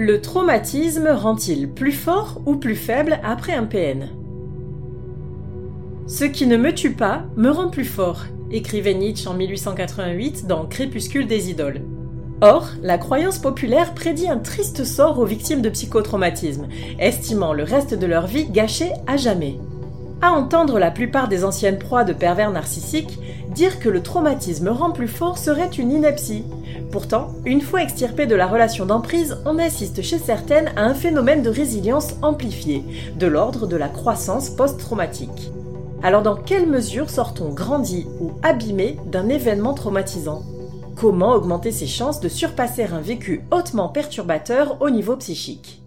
Le 0.00 0.20
traumatisme 0.20 1.08
rend-il 1.08 1.68
plus 1.68 1.90
fort 1.90 2.40
ou 2.46 2.54
plus 2.54 2.76
faible 2.76 3.18
après 3.24 3.54
un 3.54 3.64
PN 3.64 4.10
Ce 6.06 6.22
qui 6.22 6.46
ne 6.46 6.56
me 6.56 6.72
tue 6.72 6.92
pas 6.92 7.24
me 7.34 7.50
rend 7.50 7.68
plus 7.68 7.84
fort, 7.84 8.26
écrivait 8.52 8.94
Nietzsche 8.94 9.26
en 9.26 9.34
1888 9.34 10.46
dans 10.46 10.66
Crépuscule 10.66 11.26
des 11.26 11.50
idoles. 11.50 11.80
Or, 12.40 12.68
la 12.80 12.96
croyance 12.96 13.40
populaire 13.40 13.92
prédit 13.92 14.28
un 14.28 14.38
triste 14.38 14.84
sort 14.84 15.18
aux 15.18 15.26
victimes 15.26 15.62
de 15.62 15.68
psychotraumatisme, 15.68 16.68
estimant 17.00 17.52
le 17.52 17.64
reste 17.64 17.94
de 17.94 18.06
leur 18.06 18.28
vie 18.28 18.48
gâché 18.48 18.92
à 19.08 19.16
jamais. 19.16 19.58
À 20.20 20.32
entendre 20.32 20.80
la 20.80 20.90
plupart 20.90 21.28
des 21.28 21.44
anciennes 21.44 21.78
proies 21.78 22.02
de 22.02 22.12
pervers 22.12 22.50
narcissiques, 22.50 23.20
dire 23.50 23.78
que 23.78 23.88
le 23.88 24.02
traumatisme 24.02 24.68
rend 24.68 24.90
plus 24.90 25.06
fort 25.06 25.38
serait 25.38 25.68
une 25.68 25.92
ineptie. 25.92 26.42
Pourtant, 26.90 27.28
une 27.44 27.60
fois 27.60 27.82
extirpé 27.82 28.26
de 28.26 28.34
la 28.34 28.48
relation 28.48 28.84
d'emprise, 28.84 29.38
on 29.46 29.60
assiste 29.60 30.02
chez 30.02 30.18
certaines 30.18 30.72
à 30.74 30.82
un 30.82 30.94
phénomène 30.94 31.42
de 31.42 31.50
résilience 31.50 32.14
amplifié, 32.20 32.82
de 33.16 33.28
l'ordre 33.28 33.68
de 33.68 33.76
la 33.76 33.88
croissance 33.88 34.50
post-traumatique. 34.50 35.52
Alors 36.02 36.22
dans 36.22 36.36
quelle 36.36 36.66
mesure 36.66 37.10
sort-on 37.10 37.50
grandi 37.50 38.06
ou 38.20 38.32
abîmé 38.42 38.98
d'un 39.06 39.28
événement 39.28 39.74
traumatisant? 39.74 40.42
Comment 40.96 41.32
augmenter 41.34 41.70
ses 41.70 41.86
chances 41.86 42.18
de 42.18 42.28
surpasser 42.28 42.84
un 42.84 43.00
vécu 43.00 43.42
hautement 43.52 43.88
perturbateur 43.88 44.78
au 44.80 44.90
niveau 44.90 45.16
psychique? 45.16 45.77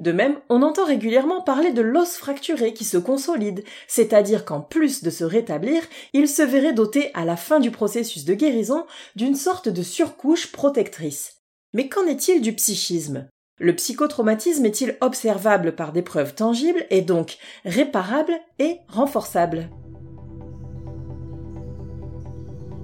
De 0.00 0.10
même, 0.10 0.40
on 0.48 0.62
entend 0.62 0.84
régulièrement 0.84 1.40
parler 1.40 1.72
de 1.72 1.80
l'os 1.80 2.16
fracturé 2.16 2.74
qui 2.74 2.84
se 2.84 2.96
consolide, 2.98 3.62
c'est-à-dire 3.86 4.44
qu'en 4.44 4.60
plus 4.60 5.04
de 5.04 5.10
se 5.10 5.22
rétablir, 5.22 5.82
il 6.12 6.28
se 6.28 6.42
verrait 6.42 6.72
doté 6.72 7.10
à 7.14 7.24
la 7.24 7.36
fin 7.36 7.60
du 7.60 7.70
processus 7.70 8.24
de 8.24 8.34
guérison 8.34 8.86
d'une 9.14 9.36
sorte 9.36 9.68
de 9.68 9.82
surcouche 9.82 10.50
protectrice. 10.50 11.42
Mais 11.74 11.88
qu'en 11.88 12.06
est-il 12.06 12.40
du 12.40 12.52
psychisme? 12.54 13.28
Le 13.60 13.74
psychotraumatisme 13.76 14.66
est-il 14.66 14.96
observable 15.00 15.76
par 15.76 15.92
des 15.92 16.02
preuves 16.02 16.34
tangibles 16.34 16.86
et 16.90 17.02
donc 17.02 17.38
réparable 17.64 18.32
et 18.58 18.78
renforçable? 18.88 19.70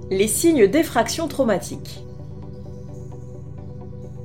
Les 0.09 0.27
signes 0.27 0.67
d'effraction 0.67 1.27
traumatique. 1.27 2.05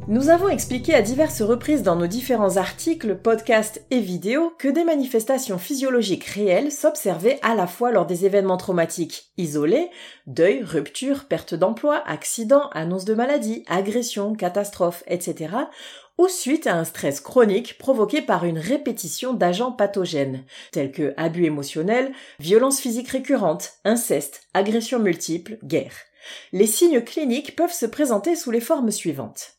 Nous 0.08 0.28
avons 0.28 0.48
expliqué 0.48 0.94
à 0.94 1.02
diverses 1.02 1.42
reprises 1.42 1.82
dans 1.82 1.96
nos 1.96 2.06
différents 2.06 2.58
articles, 2.58 3.16
podcasts 3.16 3.84
et 3.90 3.98
vidéos 3.98 4.52
que 4.56 4.68
des 4.68 4.84
manifestations 4.84 5.58
physiologiques 5.58 6.26
réelles 6.26 6.70
s'observaient 6.70 7.40
à 7.42 7.56
la 7.56 7.66
fois 7.66 7.90
lors 7.90 8.06
des 8.06 8.24
événements 8.24 8.56
traumatiques 8.56 9.32
isolés, 9.36 9.90
deuil, 10.28 10.62
rupture, 10.62 11.24
perte 11.24 11.54
d'emploi, 11.54 12.04
accident, 12.06 12.70
annonce 12.70 13.04
de 13.04 13.14
maladie, 13.14 13.64
agression, 13.66 14.36
catastrophe, 14.36 15.02
etc., 15.08 15.52
ou 16.18 16.28
suite 16.28 16.68
à 16.68 16.76
un 16.76 16.84
stress 16.84 17.20
chronique 17.20 17.76
provoqué 17.76 18.22
par 18.22 18.44
une 18.44 18.60
répétition 18.60 19.34
d'agents 19.34 19.72
pathogènes, 19.72 20.44
tels 20.70 20.92
que 20.92 21.14
abus 21.16 21.46
émotionnels, 21.46 22.12
violences 22.38 22.78
physiques 22.78 23.10
récurrentes, 23.10 23.72
inceste, 23.84 24.42
agressions 24.54 25.00
multiples, 25.00 25.58
guerre. 25.64 25.96
Les 26.52 26.66
signes 26.66 27.00
cliniques 27.00 27.56
peuvent 27.56 27.72
se 27.72 27.86
présenter 27.86 28.36
sous 28.36 28.52
les 28.52 28.60
formes 28.60 28.92
suivantes. 28.92 29.55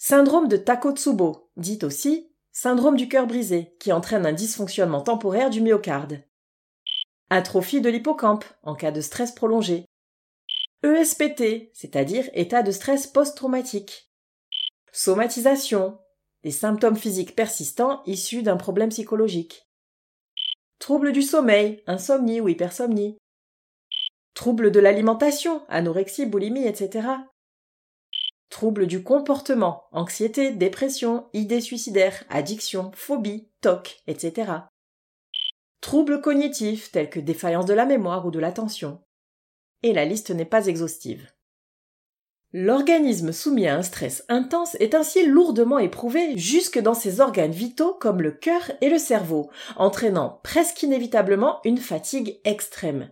Syndrome 0.00 0.46
de 0.46 0.56
Takotsubo, 0.56 1.50
dit 1.56 1.80
aussi 1.82 2.32
syndrome 2.52 2.96
du 2.96 3.08
cœur 3.08 3.26
brisé, 3.26 3.76
qui 3.80 3.92
entraîne 3.92 4.26
un 4.26 4.32
dysfonctionnement 4.32 5.00
temporaire 5.00 5.50
du 5.50 5.60
myocarde. 5.60 6.22
Atrophie 7.30 7.80
de 7.80 7.90
l'hippocampe, 7.90 8.44
en 8.62 8.76
cas 8.76 8.92
de 8.92 9.00
stress 9.00 9.32
prolongé. 9.32 9.84
ESPT, 10.84 11.70
c'est-à-dire 11.72 12.30
état 12.32 12.62
de 12.62 12.70
stress 12.70 13.08
post-traumatique. 13.08 14.12
Somatisation, 14.92 15.98
des 16.44 16.52
symptômes 16.52 16.96
physiques 16.96 17.34
persistants 17.34 18.02
issus 18.06 18.42
d'un 18.42 18.56
problème 18.56 18.90
psychologique. 18.90 19.68
Troubles 20.78 21.10
du 21.10 21.22
sommeil, 21.22 21.82
insomnie 21.88 22.40
ou 22.40 22.48
hypersomnie. 22.48 23.18
Troubles 24.34 24.70
de 24.70 24.78
l'alimentation, 24.78 25.66
anorexie, 25.68 26.24
boulimie, 26.24 26.66
etc. 26.66 27.08
Troubles 28.50 28.86
du 28.86 29.02
comportement, 29.02 29.84
anxiété, 29.92 30.50
dépression, 30.52 31.28
idées 31.32 31.60
suicidaires, 31.60 32.24
addiction, 32.30 32.90
phobie, 32.94 33.48
TOC, 33.60 34.02
etc. 34.06 34.52
Troubles 35.80 36.20
cognitifs 36.20 36.90
tels 36.90 37.10
que 37.10 37.20
défaillance 37.20 37.66
de 37.66 37.74
la 37.74 37.84
mémoire 37.84 38.26
ou 38.26 38.30
de 38.30 38.38
l'attention. 38.38 39.02
Et 39.82 39.92
la 39.92 40.04
liste 40.04 40.30
n'est 40.30 40.44
pas 40.44 40.66
exhaustive. 40.66 41.30
L'organisme 42.54 43.32
soumis 43.32 43.66
à 43.66 43.76
un 43.76 43.82
stress 43.82 44.24
intense 44.30 44.74
est 44.76 44.94
ainsi 44.94 45.26
lourdement 45.26 45.78
éprouvé 45.78 46.38
jusque 46.38 46.78
dans 46.78 46.94
ses 46.94 47.20
organes 47.20 47.52
vitaux 47.52 47.92
comme 48.00 48.22
le 48.22 48.30
cœur 48.30 48.72
et 48.80 48.88
le 48.88 48.98
cerveau, 48.98 49.50
entraînant 49.76 50.40
presque 50.42 50.82
inévitablement 50.82 51.60
une 51.64 51.76
fatigue 51.76 52.40
extrême. 52.44 53.10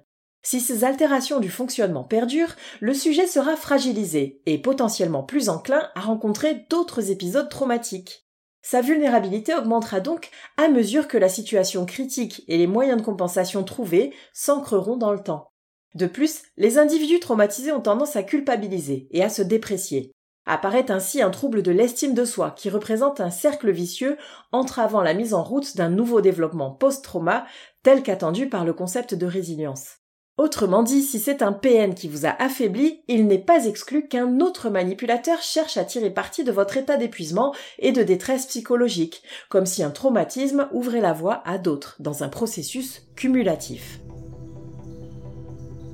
Si 0.48 0.60
ces 0.60 0.84
altérations 0.84 1.40
du 1.40 1.50
fonctionnement 1.50 2.04
perdurent, 2.04 2.54
le 2.78 2.94
sujet 2.94 3.26
sera 3.26 3.56
fragilisé 3.56 4.42
et 4.46 4.58
potentiellement 4.58 5.24
plus 5.24 5.48
enclin 5.48 5.90
à 5.96 6.00
rencontrer 6.02 6.66
d'autres 6.70 7.10
épisodes 7.10 7.48
traumatiques. 7.48 8.28
Sa 8.62 8.80
vulnérabilité 8.80 9.56
augmentera 9.56 9.98
donc 9.98 10.30
à 10.56 10.68
mesure 10.68 11.08
que 11.08 11.18
la 11.18 11.28
situation 11.28 11.84
critique 11.84 12.44
et 12.46 12.58
les 12.58 12.68
moyens 12.68 13.00
de 13.00 13.04
compensation 13.04 13.64
trouvés 13.64 14.14
s'ancreront 14.32 14.96
dans 14.96 15.10
le 15.10 15.18
temps. 15.18 15.50
De 15.96 16.06
plus, 16.06 16.42
les 16.56 16.78
individus 16.78 17.18
traumatisés 17.18 17.72
ont 17.72 17.80
tendance 17.80 18.14
à 18.14 18.22
culpabiliser 18.22 19.08
et 19.10 19.24
à 19.24 19.28
se 19.28 19.42
déprécier. 19.42 20.12
Apparaît 20.46 20.92
ainsi 20.92 21.22
un 21.22 21.30
trouble 21.30 21.64
de 21.64 21.72
l'estime 21.72 22.14
de 22.14 22.24
soi 22.24 22.52
qui 22.52 22.70
représente 22.70 23.20
un 23.20 23.30
cercle 23.30 23.72
vicieux 23.72 24.16
entravant 24.52 25.02
la 25.02 25.14
mise 25.14 25.34
en 25.34 25.42
route 25.42 25.76
d'un 25.76 25.90
nouveau 25.90 26.20
développement 26.20 26.70
post-trauma 26.70 27.46
tel 27.82 28.04
qu'attendu 28.04 28.48
par 28.48 28.64
le 28.64 28.74
concept 28.74 29.12
de 29.12 29.26
résilience. 29.26 30.05
Autrement 30.38 30.82
dit, 30.82 31.00
si 31.00 31.18
c'est 31.18 31.40
un 31.40 31.52
PN 31.52 31.94
qui 31.94 32.08
vous 32.08 32.26
a 32.26 32.42
affaibli, 32.42 33.00
il 33.08 33.26
n'est 33.26 33.38
pas 33.38 33.64
exclu 33.64 34.06
qu'un 34.06 34.40
autre 34.40 34.68
manipulateur 34.68 35.40
cherche 35.40 35.78
à 35.78 35.84
tirer 35.84 36.10
parti 36.10 36.44
de 36.44 36.52
votre 36.52 36.76
état 36.76 36.98
d'épuisement 36.98 37.54
et 37.78 37.90
de 37.90 38.02
détresse 38.02 38.44
psychologique, 38.44 39.22
comme 39.48 39.64
si 39.64 39.82
un 39.82 39.90
traumatisme 39.90 40.68
ouvrait 40.72 41.00
la 41.00 41.14
voie 41.14 41.42
à 41.46 41.56
d'autres, 41.56 41.96
dans 42.00 42.22
un 42.22 42.28
processus 42.28 43.06
cumulatif. 43.14 44.00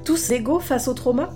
Tous 0.05 0.33
égaux 0.33 0.59
face 0.59 0.89
au 0.89 0.95
trauma? 0.95 1.31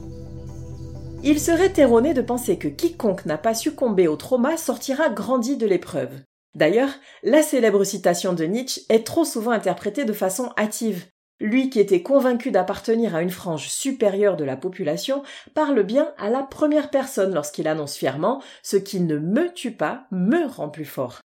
Il 1.22 1.38
serait 1.38 1.72
erroné 1.76 2.12
de 2.12 2.22
penser 2.22 2.58
que 2.58 2.66
quiconque 2.66 3.24
n'a 3.24 3.38
pas 3.38 3.54
succombé 3.54 4.08
au 4.08 4.16
trauma 4.16 4.56
sortira 4.56 5.10
grandi 5.10 5.56
de 5.56 5.66
l'épreuve. 5.66 6.10
D'ailleurs, 6.56 6.90
la 7.22 7.42
célèbre 7.42 7.84
citation 7.84 8.32
de 8.32 8.44
Nietzsche 8.44 8.82
est 8.88 9.06
trop 9.06 9.24
souvent 9.24 9.52
interprétée 9.52 10.04
de 10.04 10.12
façon 10.12 10.50
hâtive, 10.58 11.04
lui 11.40 11.70
qui 11.70 11.80
était 11.80 12.02
convaincu 12.02 12.50
d'appartenir 12.50 13.14
à 13.14 13.22
une 13.22 13.30
frange 13.30 13.68
supérieure 13.68 14.36
de 14.36 14.44
la 14.44 14.56
population 14.56 15.22
parle 15.54 15.82
bien 15.82 16.12
à 16.18 16.30
la 16.30 16.42
première 16.42 16.90
personne 16.90 17.34
lorsqu'il 17.34 17.68
annonce 17.68 17.96
fièrement 17.96 18.42
Ce 18.62 18.76
qui 18.76 19.00
ne 19.00 19.18
me 19.18 19.52
tue 19.52 19.72
pas 19.72 20.06
me 20.10 20.46
rend 20.46 20.68
plus 20.68 20.84
fort. 20.84 21.20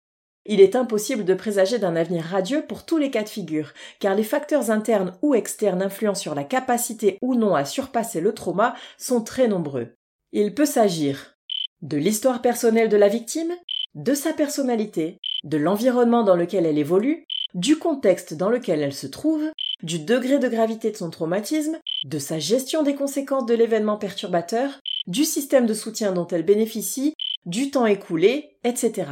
Il 0.51 0.63
est 0.63 0.77
impossible 0.77 1.27
de 1.27 1.35
présager 1.35 1.79
d'un 1.79 1.95
avenir 1.95 2.25
radieux 2.25 2.65
pour 2.67 2.87
tous 2.87 2.97
les 2.97 3.11
cas 3.11 3.23
de 3.23 3.29
figure, 3.29 3.75
car 4.01 4.15
les 4.15 4.25
facteurs 4.25 4.71
internes 4.71 5.13
ou 5.21 5.35
externes 5.35 5.83
influents 5.83 6.15
sur 6.15 6.35
la 6.35 6.45
capacité 6.45 7.19
ou 7.21 7.35
non 7.35 7.55
à 7.55 7.67
surpasser 7.67 8.23
le 8.23 8.33
trauma 8.33 8.75
sont 8.97 9.23
très 9.23 9.47
nombreux. 9.47 9.95
Il 10.33 10.55
peut 10.55 10.65
s'agir 10.65 11.35
de 11.83 11.99
l'histoire 11.99 12.41
personnelle 12.41 12.89
de 12.89 12.97
la 12.97 13.09
victime, 13.09 13.53
de 13.95 14.15
sa 14.15 14.33
personnalité, 14.33 15.19
de 15.45 15.59
l'environnement 15.59 16.25
dans 16.25 16.35
lequel 16.35 16.65
elle 16.65 16.79
évolue, 16.79 17.27
du 17.55 17.79
contexte 17.79 18.35
dans 18.35 18.51
lequel 18.51 18.83
elle 18.83 18.95
se 18.95 19.07
trouve, 19.07 19.51
du 19.83 19.99
degré 20.01 20.39
de 20.39 20.49
gravité 20.49 20.91
de 20.91 20.97
son 20.97 21.11
traumatisme, 21.11 21.79
de 22.05 22.19
sa 22.19 22.39
gestion 22.39 22.83
des 22.83 22.95
conséquences 22.95 23.47
de 23.47 23.55
l'événement 23.55 23.97
perturbateur, 23.97 24.81
du 25.07 25.25
système 25.25 25.67
de 25.67 25.75
soutien 25.75 26.13
dont 26.13 26.27
elle 26.27 26.45
bénéficie, 26.45 27.15
du 27.47 27.71
temps 27.71 27.87
écoulé, 27.87 28.59
etc. 28.65 29.07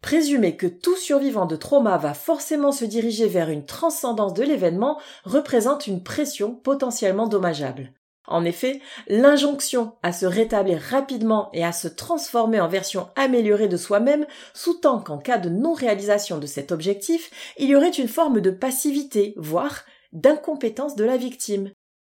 Présumer 0.00 0.56
que 0.56 0.66
tout 0.66 0.96
survivant 0.96 1.46
de 1.46 1.56
trauma 1.56 1.98
va 1.98 2.14
forcément 2.14 2.72
se 2.72 2.84
diriger 2.84 3.26
vers 3.26 3.50
une 3.50 3.66
transcendance 3.66 4.32
de 4.32 4.44
l'événement 4.44 5.00
représente 5.24 5.86
une 5.86 6.02
pression 6.02 6.54
potentiellement 6.54 7.26
dommageable. 7.26 7.92
En 8.28 8.44
effet, 8.44 8.80
l'injonction 9.08 9.94
à 10.02 10.12
se 10.12 10.26
rétablir 10.26 10.78
rapidement 10.78 11.48
et 11.54 11.64
à 11.64 11.72
se 11.72 11.88
transformer 11.88 12.60
en 12.60 12.68
version 12.68 13.08
améliorée 13.16 13.68
de 13.68 13.78
soi-même 13.78 14.26
sous-tend 14.52 15.00
qu'en 15.00 15.16
cas 15.16 15.38
de 15.38 15.48
non-réalisation 15.48 16.36
de 16.36 16.46
cet 16.46 16.70
objectif, 16.70 17.30
il 17.56 17.70
y 17.70 17.74
aurait 17.74 17.88
une 17.88 18.08
forme 18.08 18.42
de 18.42 18.50
passivité, 18.50 19.32
voire 19.38 19.84
d'incompétence 20.12 20.94
de 20.94 21.04
la 21.04 21.16
victime. 21.16 21.70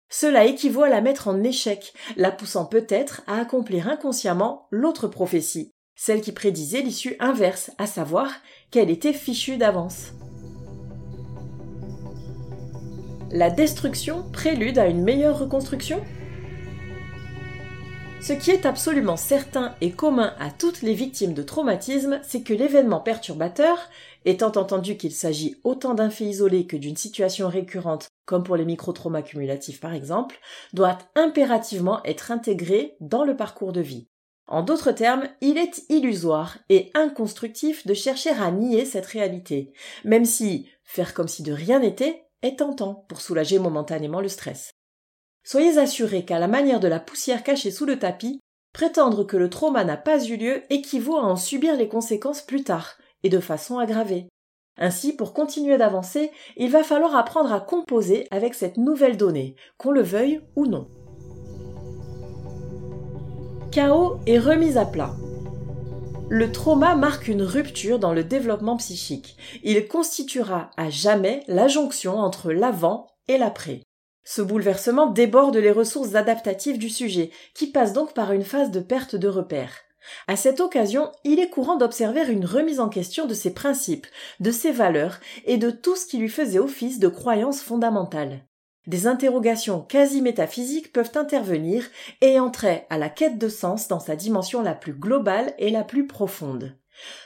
Cela 0.09 0.45
équivaut 0.45 0.83
à 0.83 0.89
la 0.89 1.01
mettre 1.01 1.27
en 1.27 1.43
échec, 1.43 1.93
la 2.15 2.31
poussant 2.31 2.65
peut-être 2.65 3.21
à 3.27 3.39
accomplir 3.39 3.87
inconsciemment 3.87 4.67
l'autre 4.71 5.07
prophétie, 5.07 5.71
celle 5.95 6.21
qui 6.21 6.31
prédisait 6.31 6.81
l'issue 6.81 7.15
inverse, 7.19 7.71
à 7.77 7.85
savoir 7.85 8.31
qu'elle 8.71 8.89
était 8.89 9.13
fichue 9.13 9.57
d'avance. 9.57 10.13
La 13.31 13.49
destruction 13.49 14.23
prélude 14.31 14.77
à 14.79 14.87
une 14.87 15.03
meilleure 15.03 15.37
reconstruction 15.37 16.01
Ce 18.21 18.31
qui 18.31 18.51
est 18.51 18.65
absolument 18.65 19.17
certain 19.17 19.75
et 19.81 19.91
commun 19.91 20.33
à 20.39 20.49
toutes 20.49 20.81
les 20.81 20.93
victimes 20.93 21.33
de 21.33 21.43
traumatisme, 21.43 22.21
c'est 22.23 22.41
que 22.41 22.53
l'événement 22.53 23.01
perturbateur, 23.01 23.89
étant 24.23 24.53
entendu 24.55 24.95
qu'il 24.95 25.11
s'agit 25.11 25.57
autant 25.65 25.93
d'un 25.93 26.09
fait 26.09 26.23
isolé 26.23 26.67
que 26.67 26.77
d'une 26.77 26.95
situation 26.95 27.49
récurrente, 27.49 28.07
comme 28.25 28.43
pour 28.43 28.55
les 28.55 28.63
micro-traumas 28.63 29.23
cumulatifs 29.23 29.81
par 29.81 29.93
exemple, 29.93 30.39
doit 30.71 30.97
impérativement 31.15 32.01
être 32.05 32.31
intégré 32.31 32.95
dans 33.01 33.25
le 33.25 33.35
parcours 33.35 33.73
de 33.73 33.81
vie. 33.81 34.07
En 34.47 34.61
d'autres 34.61 34.93
termes, 34.93 35.27
il 35.41 35.57
est 35.57 35.83
illusoire 35.89 36.59
et 36.69 36.91
inconstructif 36.93 37.85
de 37.85 37.93
chercher 37.93 38.29
à 38.29 38.51
nier 38.51 38.85
cette 38.85 39.05
réalité, 39.05 39.73
même 40.05 40.23
si 40.23 40.69
faire 40.85 41.13
comme 41.13 41.27
si 41.27 41.43
de 41.43 41.51
rien 41.51 41.79
n'était 41.79 42.26
est 42.41 42.59
tentant 42.59 43.05
pour 43.07 43.21
soulager 43.21 43.59
momentanément 43.59 44.21
le 44.21 44.29
stress. 44.29 44.71
Soyez 45.43 45.77
assurés 45.77 46.25
qu'à 46.25 46.39
la 46.39 46.47
manière 46.47 46.79
de 46.79 46.87
la 46.87 46.99
poussière 46.99 47.43
cachée 47.43 47.71
sous 47.71 47.85
le 47.85 47.97
tapis, 47.99 48.39
prétendre 48.73 49.23
que 49.23 49.37
le 49.37 49.49
trauma 49.49 49.83
n'a 49.83 49.97
pas 49.97 50.23
eu 50.23 50.35
lieu 50.35 50.61
équivaut 50.69 51.17
à 51.17 51.23
en 51.23 51.35
subir 51.35 51.75
les 51.75 51.87
conséquences 51.87 52.41
plus 52.41 52.63
tard, 52.63 52.97
et 53.23 53.29
de 53.29 53.39
façon 53.39 53.79
aggravée. 53.79 54.27
Ainsi, 54.77 55.13
pour 55.13 55.33
continuer 55.33 55.77
d'avancer, 55.77 56.31
il 56.55 56.69
va 56.69 56.83
falloir 56.83 57.15
apprendre 57.15 57.51
à 57.51 57.59
composer 57.59 58.27
avec 58.29 58.53
cette 58.53 58.77
nouvelle 58.77 59.17
donnée, 59.17 59.55
qu'on 59.77 59.91
le 59.91 60.03
veuille 60.03 60.41
ou 60.55 60.67
non. 60.67 60.87
Chaos 63.71 64.19
et 64.27 64.37
remise 64.37 64.77
à 64.77 64.85
plat. 64.85 65.15
Le 66.29 66.51
trauma 66.51 66.95
marque 66.95 67.29
une 67.29 67.41
rupture 67.41 67.99
dans 67.99 68.11
le 68.11 68.21
développement 68.21 68.75
psychique. 68.75 69.37
Il 69.63 69.87
constituera 69.87 70.71
à 70.75 70.89
jamais 70.89 71.45
la 71.47 71.69
jonction 71.69 72.19
entre 72.19 72.51
l'avant 72.51 73.07
et 73.29 73.37
l'après. 73.37 73.81
Ce 74.25 74.41
bouleversement 74.41 75.07
déborde 75.07 75.55
les 75.55 75.71
ressources 75.71 76.15
adaptatives 76.15 76.77
du 76.77 76.89
sujet, 76.89 77.31
qui 77.55 77.67
passe 77.67 77.93
donc 77.93 78.13
par 78.13 78.33
une 78.33 78.43
phase 78.43 78.71
de 78.71 78.81
perte 78.81 79.15
de 79.15 79.29
repères. 79.29 79.77
À 80.27 80.35
cette 80.35 80.59
occasion, 80.59 81.13
il 81.23 81.39
est 81.39 81.49
courant 81.49 81.77
d'observer 81.77 82.25
une 82.29 82.45
remise 82.45 82.81
en 82.81 82.89
question 82.89 83.25
de 83.25 83.33
ses 83.33 83.53
principes, 83.53 84.07
de 84.41 84.51
ses 84.51 84.71
valeurs 84.71 85.21
et 85.45 85.55
de 85.55 85.71
tout 85.71 85.95
ce 85.95 86.05
qui 86.05 86.17
lui 86.17 86.29
faisait 86.29 86.59
office 86.59 86.99
de 86.99 87.07
croyance 87.07 87.61
fondamentale 87.61 88.41
des 88.87 89.05
interrogations 89.05 89.81
quasi 89.81 90.21
métaphysiques 90.21 90.91
peuvent 90.91 91.11
intervenir 91.15 91.85
et 92.21 92.39
entrer 92.39 92.85
à 92.89 92.97
la 92.97 93.09
quête 93.09 93.37
de 93.37 93.49
sens 93.49 93.87
dans 93.87 93.99
sa 93.99 94.15
dimension 94.15 94.61
la 94.61 94.73
plus 94.73 94.93
globale 94.93 95.53
et 95.59 95.69
la 95.69 95.83
plus 95.83 96.07
profonde. 96.07 96.75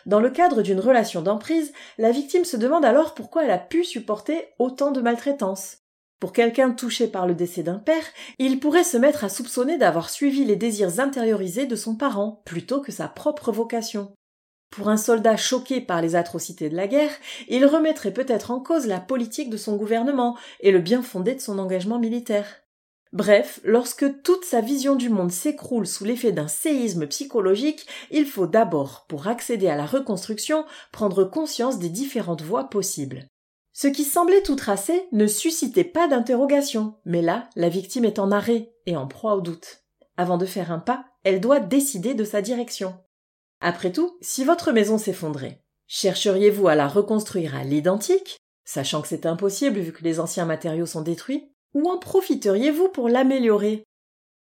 Dans 0.05 0.19
le 0.19 0.29
cadre 0.29 0.61
d'une 0.61 0.79
relation 0.79 1.21
d'emprise, 1.21 1.71
la 1.97 2.11
victime 2.11 2.43
se 2.43 2.57
demande 2.57 2.83
alors 2.83 3.13
pourquoi 3.13 3.45
elle 3.45 3.51
a 3.51 3.57
pu 3.57 3.85
supporter 3.85 4.49
autant 4.59 4.91
de 4.91 4.99
maltraitance. 5.01 5.77
Pour 6.19 6.33
quelqu'un 6.33 6.71
touché 6.71 7.07
par 7.07 7.25
le 7.25 7.33
décès 7.33 7.63
d'un 7.63 7.79
père, 7.79 8.03
il 8.37 8.59
pourrait 8.59 8.83
se 8.83 8.97
mettre 8.97 9.23
à 9.23 9.29
soupçonner 9.29 9.77
d'avoir 9.77 10.09
suivi 10.09 10.45
les 10.45 10.55
désirs 10.55 10.99
intériorisés 10.99 11.65
de 11.65 11.75
son 11.75 11.95
parent 11.95 12.43
plutôt 12.45 12.81
que 12.81 12.91
sa 12.91 13.07
propre 13.07 13.51
vocation. 13.51 14.13
Pour 14.71 14.87
un 14.87 14.97
soldat 14.97 15.35
choqué 15.35 15.81
par 15.81 16.01
les 16.01 16.15
atrocités 16.15 16.69
de 16.69 16.77
la 16.77 16.87
guerre, 16.87 17.11
il 17.49 17.65
remettrait 17.65 18.13
peut-être 18.13 18.51
en 18.51 18.61
cause 18.61 18.87
la 18.87 19.01
politique 19.01 19.49
de 19.49 19.57
son 19.57 19.75
gouvernement 19.75 20.37
et 20.61 20.71
le 20.71 20.79
bien 20.79 21.01
fondé 21.01 21.35
de 21.35 21.41
son 21.41 21.59
engagement 21.59 21.99
militaire. 21.99 22.61
Bref, 23.11 23.59
lorsque 23.65 24.21
toute 24.21 24.45
sa 24.45 24.61
vision 24.61 24.95
du 24.95 25.09
monde 25.09 25.33
s'écroule 25.33 25.85
sous 25.85 26.05
l'effet 26.05 26.31
d'un 26.31 26.47
séisme 26.47 27.05
psychologique, 27.07 27.85
il 28.09 28.25
faut 28.25 28.47
d'abord, 28.47 29.05
pour 29.09 29.27
accéder 29.27 29.67
à 29.67 29.75
la 29.75 29.85
reconstruction, 29.85 30.63
prendre 30.93 31.25
conscience 31.25 31.77
des 31.77 31.89
différentes 31.89 32.41
voies 32.41 32.69
possibles. 32.69 33.27
Ce 33.73 33.87
qui 33.87 34.05
semblait 34.05 34.41
tout 34.41 34.55
tracé 34.55 35.07
ne 35.11 35.27
suscitait 35.27 35.83
pas 35.83 36.07
d'interrogation, 36.07 36.95
mais 37.03 37.21
là, 37.21 37.49
la 37.57 37.67
victime 37.67 38.05
est 38.05 38.19
en 38.19 38.31
arrêt 38.31 38.71
et 38.85 38.95
en 38.95 39.07
proie 39.07 39.35
au 39.35 39.41
doute. 39.41 39.83
Avant 40.15 40.37
de 40.37 40.45
faire 40.45 40.71
un 40.71 40.79
pas, 40.79 41.03
elle 41.25 41.41
doit 41.41 41.59
décider 41.59 42.13
de 42.13 42.23
sa 42.23 42.41
direction. 42.41 42.95
Après 43.61 43.91
tout, 43.91 44.17
si 44.21 44.43
votre 44.43 44.71
maison 44.71 44.97
s'effondrait, 44.97 45.61
chercheriez-vous 45.87 46.67
à 46.67 46.75
la 46.75 46.87
reconstruire 46.87 47.55
à 47.55 47.63
l'identique, 47.63 48.37
sachant 48.65 49.01
que 49.01 49.07
c'est 49.07 49.27
impossible 49.27 49.79
vu 49.79 49.93
que 49.93 50.03
les 50.03 50.19
anciens 50.19 50.45
matériaux 50.45 50.87
sont 50.87 51.01
détruits, 51.01 51.51
ou 51.75 51.87
en 51.87 51.99
profiteriez-vous 51.99 52.89
pour 52.89 53.07
l'améliorer? 53.07 53.83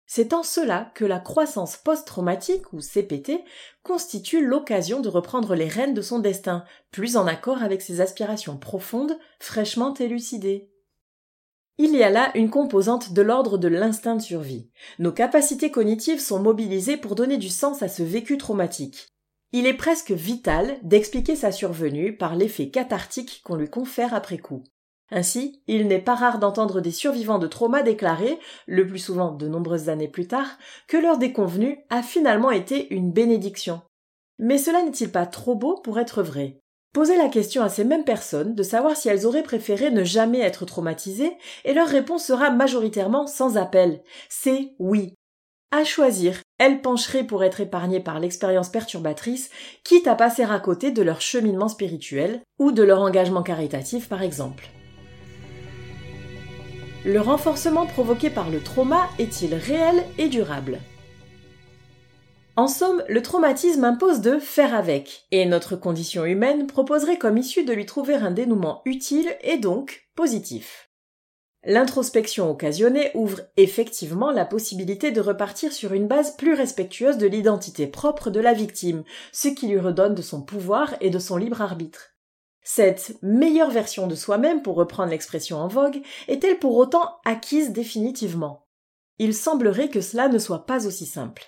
C'est 0.08 0.34
en 0.34 0.44
cela 0.44 0.92
que 0.96 1.06
la 1.06 1.20
croissance 1.20 1.78
post-traumatique, 1.78 2.72
ou 2.74 2.80
CPT, 2.80 3.44
constitue 3.84 4.46
l'occasion 4.46 5.02
de 5.02 5.10
reprendre 5.10 5.56
les 5.56 5.68
rênes 5.68 5.94
de 5.94 6.02
son 6.02 6.20
destin, 6.20 6.64
plus 6.92 7.18
en 7.18 7.28
accord 7.28 7.64
avec 7.64 7.82
ses 7.82 8.02
aspirations 8.02 8.58
profondes, 8.58 9.18
fraîchement 9.40 9.94
élucidées. 9.94 10.70
Il 11.78 11.96
y 11.96 12.04
a 12.04 12.10
là 12.10 12.32
une 12.36 12.50
composante 12.50 13.14
de 13.14 13.22
l'ordre 13.22 13.58
de 13.58 13.68
l'instinct 13.68 14.16
de 14.16 14.22
survie. 14.22 14.70
Nos 15.00 15.12
capacités 15.12 15.72
cognitives 15.72 16.20
sont 16.20 16.40
mobilisées 16.40 16.98
pour 16.98 17.16
donner 17.16 17.38
du 17.38 17.50
sens 17.50 17.82
à 17.82 17.88
ce 17.88 18.04
vécu 18.04 18.38
traumatique. 18.38 19.08
Il 19.54 19.66
est 19.66 19.74
presque 19.74 20.12
vital 20.12 20.78
d'expliquer 20.84 21.36
sa 21.36 21.52
survenue 21.52 22.16
par 22.16 22.36
l'effet 22.36 22.70
cathartique 22.70 23.42
qu'on 23.44 23.56
lui 23.56 23.70
confère 23.70 24.14
après 24.14 24.38
coup. 24.38 24.64
Ainsi, 25.12 25.62
il 25.68 25.88
n'est 25.88 26.00
pas 26.00 26.16
rare 26.16 26.40
d'entendre 26.40 26.80
des 26.80 26.92
survivants 26.92 27.40
de 27.40 27.48
trauma 27.48 27.84
déclarer, 27.84 28.40
le 28.66 28.88
plus 28.88 29.00
souvent 29.00 29.32
de 29.32 29.50
nombreuses 29.50 29.90
années 29.90 30.08
plus 30.08 30.28
tard, 30.28 30.58
que 30.88 30.96
leur 30.96 31.18
déconvenu 31.18 31.80
a 31.90 32.02
finalement 32.02 32.52
été 32.52 32.94
une 32.94 33.12
bénédiction. 33.12 33.82
Mais 34.40 34.58
cela 34.58 34.82
n'est-il 34.84 35.12
pas 35.12 35.26
trop 35.26 35.56
beau 35.56 35.82
pour 35.84 36.00
être 36.00 36.24
vrai? 36.24 36.61
Posez 36.94 37.16
la 37.16 37.30
question 37.30 37.64
à 37.64 37.70
ces 37.70 37.86
mêmes 37.86 38.04
personnes 38.04 38.54
de 38.54 38.64
savoir 38.64 38.98
si 38.98 39.08
elles 39.08 39.26
auraient 39.26 39.44
préféré 39.44 39.92
ne 39.92 40.04
jamais 40.04 40.42
être 40.42 40.66
traumatisées, 40.66 41.32
et 41.64 41.74
leur 41.74 41.88
réponse 41.88 42.26
sera 42.26 42.52
majoritairement 42.52 43.28
sans 43.28 43.56
appel. 43.56 44.02
C'est 44.28 44.74
oui. 44.78 45.14
À 45.72 45.86
choisir, 45.86 46.42
elles 46.58 46.82
pencheraient 46.82 47.24
pour 47.24 47.46
être 47.46 47.62
épargnées 47.62 48.02
par 48.02 48.20
l'expérience 48.20 48.68
perturbatrice, 48.68 49.50
quitte 49.86 50.06
à 50.06 50.16
passer 50.16 50.44
à 50.44 50.60
côté 50.60 50.92
de 50.92 51.02
leur 51.02 51.22
cheminement 51.22 51.70
spirituel 51.70 52.42
ou 52.60 52.74
de 52.74 52.84
leur 52.84 53.00
engagement 53.00 53.42
caritatif 53.42 54.10
par 54.10 54.22
exemple. 54.22 54.68
Le 57.06 57.22
renforcement 57.22 57.86
provoqué 57.86 58.30
par 58.30 58.50
le 58.50 58.60
trauma 58.60 59.08
est-il 59.18 59.56
réel 59.56 60.04
et 60.18 60.28
durable? 60.28 60.80
En 62.56 62.68
somme, 62.68 63.04
le 63.08 63.22
traumatisme 63.22 63.84
impose 63.84 64.20
de 64.20 64.38
faire 64.38 64.76
avec, 64.76 65.26
et 65.32 65.46
notre 65.46 65.76
condition 65.76 66.26
humaine 66.26 66.68
proposerait 66.68 67.18
comme 67.18 67.38
issue 67.38 67.64
de 67.64 67.74
lui 67.74 67.86
trouver 67.86 68.16
un 68.16 68.32
dénouement 68.32 68.82
utile 68.86 69.36
et 69.42 69.58
donc 69.58 70.10
positif. 70.16 70.90
L'introspection 71.64 72.50
occasionnée 72.50 73.12
ouvre 73.14 73.42
effectivement 73.56 74.32
la 74.32 74.46
possibilité 74.46 75.12
de 75.12 75.22
repartir 75.22 75.72
sur 75.72 75.94
une 75.94 76.08
base 76.08 76.36
plus 76.36 76.54
respectueuse 76.54 77.18
de 77.18 77.28
l'identité 77.28 77.86
propre 77.86 78.32
de 78.32 78.40
la 78.40 78.54
victime, 78.54 79.04
ce 79.32 79.48
qui 79.48 79.68
lui 79.68 79.80
redonne 79.80 80.16
de 80.16 80.24
son 80.24 80.42
pouvoir 80.42 80.96
et 81.02 81.12
de 81.12 81.20
son 81.20 81.38
libre 81.38 81.62
arbitre. 81.62 82.16
Cette 82.64 83.16
meilleure 83.22 83.70
version 83.70 84.08
de 84.08 84.16
soi-même, 84.16 84.62
pour 84.64 84.76
reprendre 84.76 85.12
l'expression 85.12 85.58
en 85.58 85.68
vogue, 85.68 86.02
est-elle 86.28 86.58
pour 86.58 86.76
autant 86.78 87.18
acquise 87.26 87.72
définitivement? 87.72 88.68
Il 89.20 89.36
semblerait 89.36 89.90
que 89.90 90.02
cela 90.02 90.30
ne 90.30 90.40
soit 90.40 90.66
pas 90.66 90.88
aussi 90.88 91.06
simple. 91.06 91.44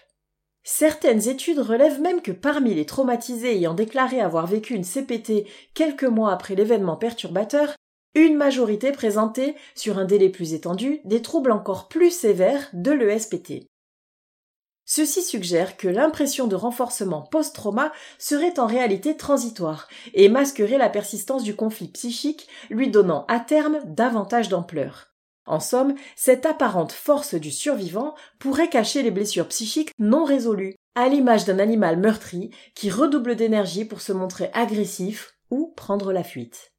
Certaines 0.64 1.28
études 1.28 1.60
relèvent 1.60 2.00
même 2.00 2.22
que 2.22 2.32
parmi 2.32 2.74
les 2.74 2.86
traumatisés 2.86 3.56
ayant 3.56 3.74
déclaré 3.74 4.22
avoir 4.22 4.48
vécu 4.48 4.74
une 4.74 4.86
CPT 4.86 5.46
quelques 5.74 6.04
mois 6.04 6.32
après 6.32 6.56
l'événement 6.56 6.96
perturbateur, 6.96 7.76
une 8.16 8.38
majorité 8.38 8.92
présentait, 8.92 9.56
sur 9.76 9.98
un 9.98 10.06
délai 10.06 10.30
plus 10.30 10.54
étendu, 10.54 11.02
des 11.04 11.22
troubles 11.22 11.52
encore 11.52 11.88
plus 11.88 12.12
sévères 12.12 12.70
de 12.72 12.92
l'ESPT. 12.92 13.68
Ceci 14.86 15.22
suggère 15.22 15.78
que 15.78 15.88
l'impression 15.88 16.48
de 16.48 16.56
renforcement 16.56 17.22
post-trauma 17.22 17.92
serait 18.20 18.60
en 18.60 18.68
réalité 18.68 19.18
transitoire 19.18 19.88
et 20.14 20.30
masquerait 20.30 20.78
la 20.78 20.90
persistance 20.90 21.44
du 21.44 21.56
conflit 21.56 21.88
psychique, 21.88 22.48
lui 22.70 22.90
donnant 22.90 23.26
à 23.28 23.40
terme 23.40 23.80
davantage 23.86 24.50
d'ampleur. 24.50 25.13
En 25.46 25.60
somme, 25.60 25.96
cette 26.16 26.46
apparente 26.46 26.92
force 26.92 27.36
du 27.36 27.52
survivant 27.52 28.16
pourrait 28.40 28.70
cacher 28.70 29.04
les 29.04 29.12
blessures 29.12 29.48
psychiques 29.48 29.92
non 30.00 30.24
résolues, 30.24 30.76
à 30.96 31.10
l'image 31.10 31.46
d'un 31.46 31.60
animal 31.60 31.98
meurtri 32.00 32.52
qui 32.76 32.90
redouble 32.90 33.36
d'énergie 33.36 33.86
pour 33.86 34.02
se 34.02 34.14
montrer 34.14 34.50
agressif 34.54 35.34
ou 35.50 35.74
prendre 35.76 36.14
la 36.14 36.24
fuite. 36.24 36.74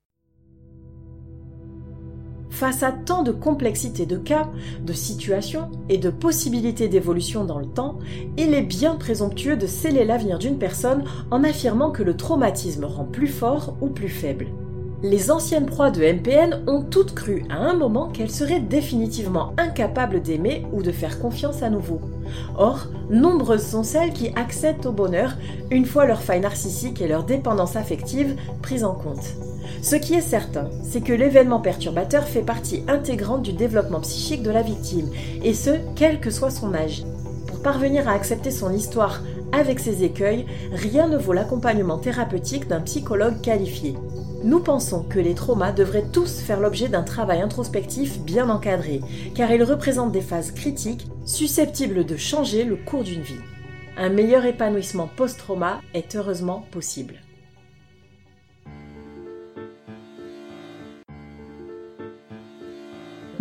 Face 2.51 2.85
à 2.85 2.93
tant 2.93 3.25
de 3.25 3.33
complexité 3.33 4.07
de 4.07 4.17
cas, 4.17 4.49
de 4.81 4.93
situations 4.93 5.73
et 5.89 5.99
de 5.99 6.09
possibilités 6.09 6.87
d'évolution 6.87 7.45
dans 7.45 7.59
le 7.59 7.67
temps, 7.67 7.99
il 8.37 8.55
est 8.55 8.63
bien 8.63 8.95
présomptueux 8.95 9.57
de 9.57 9.67
sceller 9.67 10.05
l'avenir 10.05 10.39
d'une 10.39 10.59
personne 10.59 11.03
en 11.33 11.43
affirmant 11.43 11.91
que 11.91 12.05
le 12.05 12.17
traumatisme 12.17 12.85
rend 12.85 13.07
plus 13.07 13.27
fort 13.27 13.77
ou 13.81 13.89
plus 13.89 14.09
faible. 14.09 14.47
Les 15.05 15.31
anciennes 15.31 15.67
proies 15.67 15.91
de 15.91 16.01
MPN 16.03 16.63
ont 16.67 16.81
toutes 16.81 17.15
cru 17.15 17.45
à 17.51 17.57
un 17.57 17.75
moment 17.75 18.09
qu'elles 18.09 18.31
seraient 18.31 18.61
définitivement 18.61 19.53
incapables 19.59 20.23
d'aimer 20.23 20.65
ou 20.73 20.83
de 20.83 20.93
faire 20.93 21.21
confiance 21.21 21.63
à 21.63 21.69
nouveau. 21.69 22.01
Or, 22.57 22.87
nombreuses 23.11 23.67
sont 23.67 23.83
celles 23.83 24.15
qui 24.15 24.31
accèdent 24.35 24.87
au 24.87 24.93
bonheur 24.93 25.37
une 25.71 25.85
fois 25.85 26.07
leur 26.07 26.23
faille 26.23 26.41
narcissique 26.41 27.03
et 27.03 27.07
leur 27.07 27.25
dépendance 27.25 27.77
affective 27.77 28.35
prises 28.63 28.83
en 28.83 28.95
compte. 28.95 29.35
Ce 29.83 29.95
qui 29.95 30.15
est 30.15 30.23
certain, 30.23 30.71
c'est 30.83 31.03
que 31.03 31.13
l'événement 31.13 31.61
perturbateur 31.61 32.25
fait 32.25 32.41
partie 32.41 32.83
intégrante 32.89 33.43
du 33.43 33.53
développement 33.53 34.01
psychique 34.01 34.43
de 34.43 34.51
la 34.51 34.63
victime, 34.63 35.11
et 35.43 35.53
ce, 35.53 35.73
quel 35.97 36.19
que 36.19 36.31
soit 36.31 36.49
son 36.49 36.73
âge. 36.73 37.05
Pour 37.47 37.61
parvenir 37.61 38.09
à 38.09 38.13
accepter 38.13 38.51
son 38.51 38.73
histoire 38.73 39.21
avec 39.53 39.81
ses 39.81 40.05
écueils, 40.05 40.47
rien 40.73 41.09
ne 41.09 41.17
vaut 41.17 41.33
l'accompagnement 41.33 41.99
thérapeutique 41.99 42.69
d'un 42.69 42.81
psychologue 42.81 43.41
qualifié. 43.41 43.95
Nous 44.43 44.61
pensons 44.61 45.03
que 45.03 45.19
les 45.19 45.35
traumas 45.35 45.73
devraient 45.73 46.11
tous 46.13 46.41
faire 46.41 46.61
l'objet 46.61 46.89
d'un 46.89 47.03
travail 47.03 47.41
introspectif 47.41 48.21
bien 48.21 48.51
encadré, 48.51 49.01
car 49.35 49.51
ils 49.51 49.63
représentent 49.63 50.13
des 50.13 50.21
phases 50.21 50.53
critiques 50.53 51.07
susceptibles 51.25 52.05
de 52.05 52.17
changer 52.17 52.65
le 52.65 52.77
cours 52.77 53.05
d'une 53.05 53.23
vie. 53.23 53.41
Un 53.97 54.11
meilleur 54.11 54.45
épanouissement 54.45 55.09
post-trauma 55.17 55.81
est 55.95 56.15
heureusement 56.17 56.67
possible. 56.71 57.24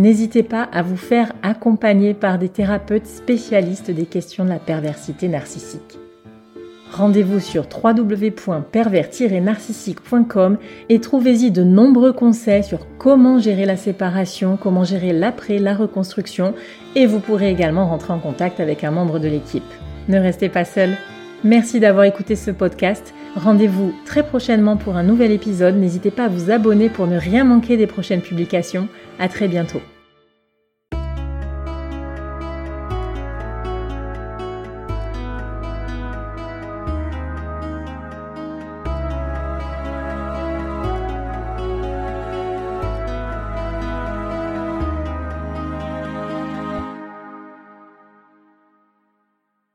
N'hésitez 0.04 0.44
pas 0.44 0.64
à 0.64 0.82
vous 0.82 0.98
faire 0.98 1.32
accompagner 1.44 2.14
par 2.14 2.38
des 2.38 2.50
thérapeutes 2.50 3.08
spécialistes 3.08 3.90
des 3.90 4.06
questions 4.06 4.44
de 4.44 4.50
la 4.50 4.60
perversité 4.60 5.30
narcissique. 5.30 5.98
Rendez-vous 6.92 7.40
sur 7.40 7.66
www.pervers-narcissique.com 7.72 10.58
et 10.90 11.00
trouvez-y 11.00 11.52
de 11.52 11.64
nombreux 11.64 12.12
conseils 12.12 12.66
sur 12.66 12.86
comment 12.98 13.40
gérer 13.40 13.66
la 13.66 13.78
séparation, 13.78 14.58
comment 14.62 14.84
gérer 14.84 15.14
l'après, 15.14 15.58
la 15.58 15.74
reconstruction 15.74 16.54
et 16.98 17.06
vous 17.06 17.22
pourrez 17.22 17.50
également 17.50 17.88
rentrer 17.88 18.12
en 18.12 18.20
contact 18.20 18.60
avec 18.60 18.84
un 18.84 18.92
membre 18.92 19.20
de 19.20 19.30
l'équipe. 19.30 19.64
Ne 20.10 20.20
restez 20.20 20.50
pas 20.50 20.66
seul. 20.66 20.98
Merci 21.46 21.80
d'avoir 21.80 22.04
écouté 22.04 22.36
ce 22.36 22.52
podcast. 22.52 23.14
Rendez-vous 23.38 23.94
très 24.04 24.24
prochainement 24.24 24.76
pour 24.76 24.98
un 24.98 25.04
nouvel 25.04 25.32
épisode. 25.32 25.78
N'hésitez 25.78 26.12
pas 26.12 26.26
à 26.26 26.30
vous 26.30 26.52
abonner 26.52 26.90
pour 26.90 27.08
ne 27.08 27.18
rien 27.18 27.46
manquer 27.46 27.78
des 27.78 27.88
prochaines 27.88 28.20
publications. 28.20 28.90
À 29.18 29.30
très 29.30 29.48
bientôt. 29.48 29.80